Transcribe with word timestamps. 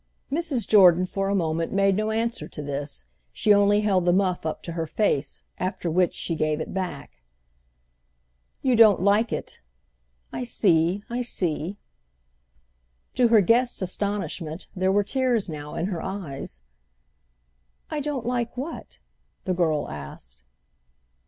Mrs. 0.31 0.67
Jordan 0.67 1.05
for 1.05 1.29
a 1.29 1.35
moment 1.35 1.71
made 1.71 1.95
no 1.95 2.09
answer 2.09 2.47
to 2.47 2.63
this; 2.63 3.05
she 3.31 3.53
only 3.53 3.81
held 3.81 4.05
the 4.05 4.11
muff 4.11 4.47
up 4.47 4.63
to 4.63 4.71
her 4.71 4.87
face, 4.87 5.43
after 5.59 5.91
which 5.91 6.15
she 6.15 6.33
gave 6.33 6.59
it 6.59 6.73
back. 6.73 7.21
"You 8.63 8.75
don't 8.75 9.03
like 9.03 9.31
it. 9.31 9.61
I 10.33 10.43
see, 10.43 11.03
I 11.07 11.21
see." 11.21 11.77
To 13.13 13.27
her 13.27 13.41
guest's 13.41 13.79
astonishment 13.83 14.65
there 14.75 14.91
were 14.91 15.03
tears 15.03 15.47
now 15.47 15.75
in 15.75 15.85
her 15.85 16.01
eyes. 16.01 16.61
"I 17.91 17.99
don't 17.99 18.25
like 18.25 18.57
what?" 18.57 18.97
the 19.43 19.53
girl 19.53 19.87
asked. 19.87 20.41